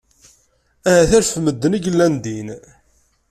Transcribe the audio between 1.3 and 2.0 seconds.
n medden i